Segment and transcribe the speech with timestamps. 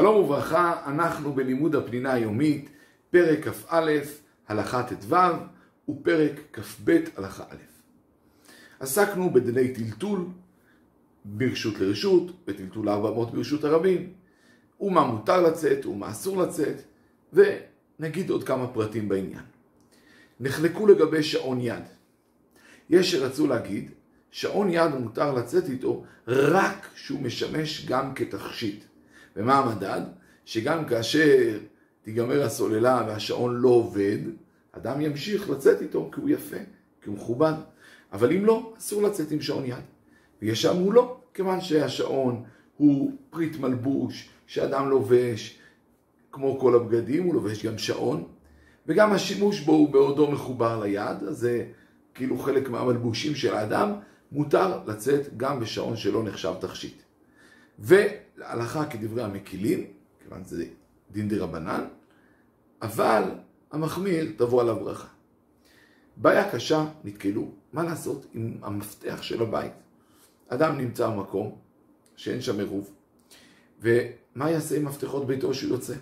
[0.00, 2.68] שלום וברכה, אנחנו בלימוד הפנינה היומית,
[3.10, 3.90] פרק כ"א,
[4.48, 5.16] הלכה ט"ו,
[5.88, 7.56] ופרק כ"ב, הלכה א'.
[8.80, 10.26] עסקנו בדיני טלטול,
[11.24, 14.12] ברשות לרשות, בטלטול 400 ברשות הרבים,
[14.80, 16.76] ומה מותר לצאת ומה אסור לצאת,
[17.32, 19.44] ונגיד עוד כמה פרטים בעניין.
[20.40, 21.84] נחלקו לגבי שעון יד.
[22.90, 23.90] יש שרצו להגיד,
[24.30, 28.84] שעון יד מותר לצאת איתו רק כשהוא משמש גם כתכשיט.
[29.36, 30.00] ומה המדד?
[30.44, 31.58] שגם כאשר
[32.02, 34.18] תיגמר הסוללה והשעון לא עובד,
[34.72, 36.56] אדם ימשיך לצאת איתו כי הוא יפה,
[37.02, 37.52] כי הוא מכובד.
[38.12, 39.84] אבל אם לא, אסור לצאת עם שעון יד.
[40.42, 42.42] ויש שאמרו לא, כיוון שהשעון
[42.76, 45.58] הוא פריט מלבוש שאדם לובש,
[46.32, 48.24] כמו כל הבגדים, הוא לובש גם שעון,
[48.86, 51.66] וגם השימוש בו הוא בעודו מחובר ליד, אז זה
[52.14, 53.92] כאילו חלק מהמלבושים של האדם,
[54.32, 57.02] מותר לצאת גם בשעון שלא נחשב תכשיט.
[58.40, 59.86] והלכה כדברי המקילים,
[60.22, 60.64] כיוון שזה
[61.10, 61.84] דין דה רבנן,
[62.82, 63.22] אבל
[63.70, 65.08] המחמיר תבוא עליו ברכה.
[66.16, 69.72] בעיה קשה, נתקלו, מה לעשות עם המפתח של הבית?
[70.48, 71.58] אדם נמצא במקום
[72.16, 72.90] שאין שם עירוב,
[73.80, 75.94] ומה יעשה עם מפתחות ביתו שהוא יוצא?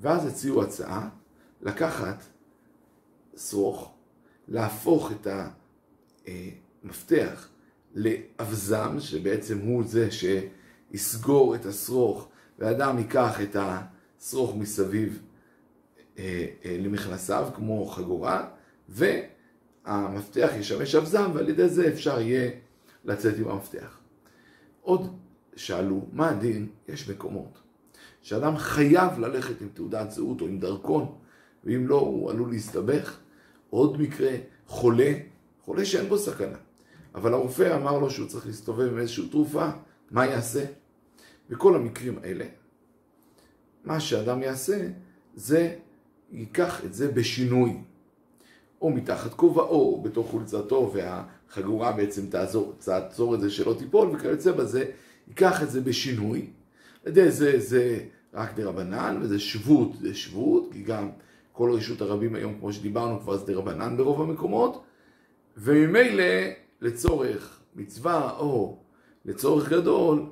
[0.00, 1.08] ואז הציעו הצעה
[1.62, 2.24] לקחת
[3.36, 3.92] שרוך,
[4.48, 5.26] להפוך את
[6.84, 7.48] המפתח
[7.94, 10.10] לאבזם, שבעצם הוא זה
[10.92, 15.22] שיסגור את השרוך, ואדם ייקח את השרוך מסביב
[16.18, 18.48] אה, אה, למכנסיו, כמו חגורה,
[18.88, 22.50] והמפתח ישמש אבזם, ועל ידי זה אפשר יהיה
[23.04, 23.98] לצאת עם המפתח.
[24.80, 25.16] עוד
[25.56, 26.68] שאלו, מה הדין?
[26.88, 27.58] יש מקומות
[28.22, 31.14] שאדם חייב ללכת עם תעודת זהות או עם דרכון,
[31.64, 33.18] ואם לא, הוא עלול להסתבך.
[33.70, 34.30] עוד מקרה,
[34.66, 35.12] חולה,
[35.64, 36.56] חולה שאין בו סכנה,
[37.14, 39.70] אבל הרופא אמר לו שהוא צריך להסתובב עם איזושהי תרופה,
[40.10, 40.64] מה יעשה?
[41.50, 42.44] בכל המקרים האלה,
[43.84, 44.88] מה שאדם יעשה,
[45.34, 45.74] זה
[46.32, 47.76] ייקח את זה בשינוי.
[48.82, 54.52] או מתחת כובעו, או בתוך חולצתו, והחגורה בעצם תעזור, תעצור את זה שלא תיפול, וכיוצא
[54.52, 54.84] בזה,
[55.28, 56.50] ייקח את זה בשינוי.
[57.04, 57.98] על ידי זה, זה
[58.34, 61.10] רק דרבנן, וזה שבות, זה שבות, כי גם
[61.52, 64.82] כל רשות הרבים היום, כמו שדיברנו, כבר זה דרבנן ברוב המקומות,
[65.56, 66.24] וממילא
[66.80, 68.78] לצורך מצווה או
[69.26, 70.26] לצורך גדול,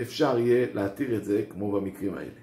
[0.00, 2.40] אפשר יהיה להתיר את זה כמו במקרים האלה.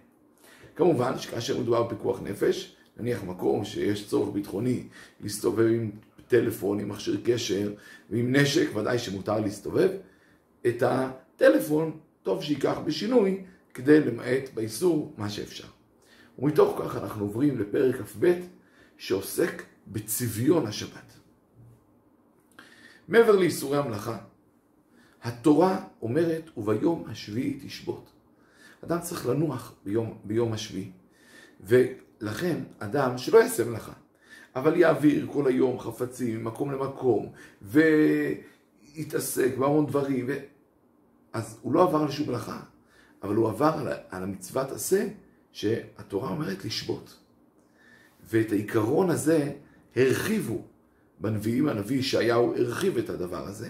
[0.76, 4.84] כמובן שכאשר מדובר בפיקוח נפש, נניח מקום שיש צורך ביטחוני
[5.22, 5.92] להסתובב עם
[6.28, 7.74] טלפון, עם מכשיר קשר
[8.10, 9.90] ועם נשק, ודאי שמותר להסתובב,
[10.68, 15.68] את הטלפון טוב שייקח בשינוי כדי למעט באיסור מה שאפשר.
[16.40, 18.34] ומתוך כך אנחנו עוברים לפרק כ"ב
[18.98, 21.14] שעוסק בצביון השבת.
[23.08, 24.18] מעבר לאיסורי המלאכה,
[25.26, 28.10] התורה אומרת וביום השביעי תשבות.
[28.84, 30.92] אדם צריך לנוח ביום, ביום השביעי,
[31.62, 33.92] ולכן אדם שלא יעשה מלאכה,
[34.56, 37.32] אבל יעביר כל היום חפצים ממקום למקום,
[37.62, 40.34] ויתעסק בהמון דברים, ו...
[41.34, 42.60] אז הוא לא עבר על שום מלאכה,
[43.24, 45.08] אבל הוא עבר על, על המצוות עשה
[45.52, 47.18] שהתורה אומרת לשבות.
[48.30, 49.54] ואת העיקרון הזה
[49.96, 50.62] הרחיבו
[51.20, 53.70] בנביאים, הנביא ישעיהו הרחיב את הדבר הזה,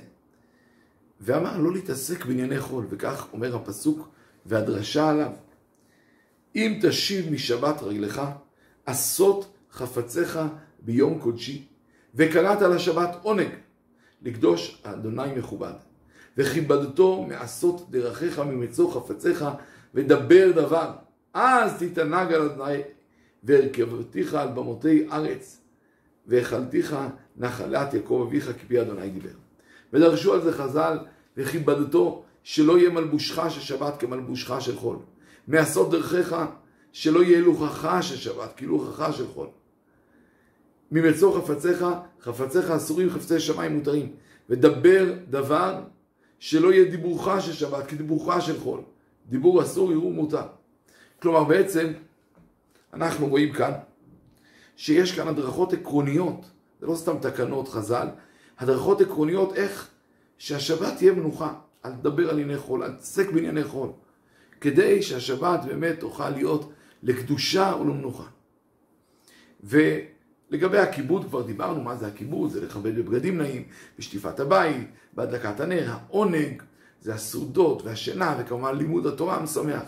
[1.26, 4.10] ואמר לא להתעסק בענייני חול, וכך אומר הפסוק
[4.46, 5.32] והדרשה עליו.
[6.56, 8.22] אם תשיב משבת רגלך,
[8.86, 10.40] עשות חפציך
[10.80, 11.66] ביום קודשי,
[12.16, 13.50] וקראת לשבת עונג,
[14.22, 15.74] לקדוש אדוני מכובד.
[16.38, 19.46] וכיבדתו מעשות דרכיך ממצוא חפציך,
[19.94, 20.92] ודבר דבר.
[21.34, 22.82] אז תתענג על אדוני,
[23.44, 25.62] והרכבתיך על במותי ארץ,
[26.28, 26.96] והאכלתיך
[27.38, 29.30] נחלת יעקב אביך כפי אדוני דיבר.
[29.94, 30.98] ודרשו על זה חז"ל,
[31.38, 34.98] וכיבדתו שלא יהיה מלבושך של שבת כמלבושך של חול.
[35.48, 36.36] מעשות דרכיך
[36.92, 39.48] שלא יהיה לוחך של שבת כלוחך של חול.
[40.92, 41.86] ממצוא חפציך,
[42.22, 44.12] חפציך אסורים, חפצי שמיים מותרים.
[44.50, 45.82] ודבר דבר
[46.40, 48.82] שלא יהיה דיבורך של שבת כדיבורך של חול.
[49.30, 50.48] דיבור אסור, ערעור מותר.
[51.22, 51.94] כלומר בעצם
[52.94, 53.72] אנחנו רואים כאן
[54.76, 56.46] שיש כאן הדרכות עקרוניות,
[56.80, 58.08] זה לא סתם תקנות חז"ל,
[58.60, 59.90] הדרכות עקרוניות איך
[60.38, 61.54] שהשבת תהיה מנוחה,
[61.86, 63.90] אל תדבר על ענייני חול, אל תעסק בענייני חול,
[64.62, 66.72] כדי שהשבת באמת תוכל להיות
[67.04, 68.28] לקדושה ולמנוחה.
[69.64, 73.64] ולגבי הכיבוד כבר דיברנו מה זה הכיבוד, זה לכבד בבגדים נעים,
[74.00, 76.64] בשטיפת הבית, בהדלקת הנר, העונג,
[77.02, 79.84] זה הסעודות והשינה וכמובן לימוד התורה המשמח.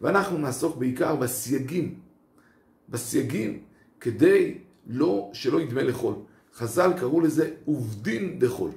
[0.00, 2.00] ואנחנו נעסוק בעיקר בסייגים,
[2.88, 3.62] בסייגים
[4.00, 6.14] כדי לא, שלא ידמה לחול.
[6.54, 8.70] חז"ל קראו לזה עובדין דחול.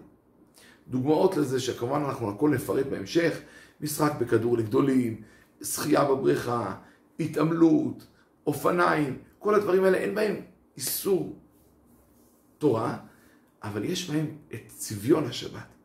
[0.89, 3.39] דוגמאות לזה שכמובן אנחנו הכל נפרט בהמשך,
[3.81, 5.22] משחק בכדור לגדולים,
[5.63, 6.75] שחייה בבריכה,
[7.19, 8.07] התעמלות,
[8.48, 10.36] אופניים, כל הדברים האלה אין בהם
[10.78, 11.39] איסור
[12.57, 12.98] תורה,
[13.63, 15.75] אבל יש בהם את צביון השבת.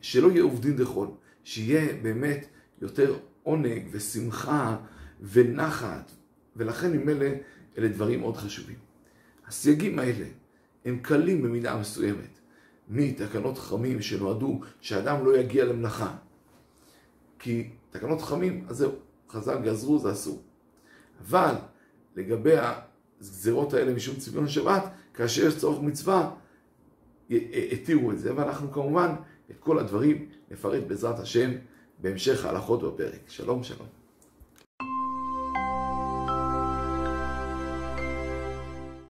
[0.00, 1.08] שלא יהיה עובדין דחול,
[1.44, 2.46] שיהיה באמת
[2.80, 4.76] יותר עונג ושמחה
[5.32, 6.12] ונחת,
[6.56, 7.34] ולכן עם אלה,
[7.78, 8.76] אלה דברים מאוד חשובים.
[9.46, 10.26] הסייגים האלה
[10.84, 12.38] הם קלים במידה מסוימת
[12.88, 16.16] מתקנות חכמים שנועדו שאדם לא יגיע למלאכה.
[17.38, 18.92] כי תקנות חכמים, אז זהו,
[19.30, 20.42] חז"ל גזרו, זה אסור.
[21.20, 21.54] אבל
[22.16, 24.84] לגבי הגזירות האלה משום צביון השבת,
[25.14, 26.30] כאשר יש צורך מצווה,
[27.72, 29.14] התירו את זה, ואנחנו כמובן
[29.50, 31.50] את כל הדברים נפרט בעזרת השם
[31.98, 33.20] בהמשך ההלכות בפרק.
[33.28, 34.05] שלום שלום.